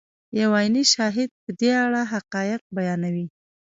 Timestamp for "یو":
0.39-0.49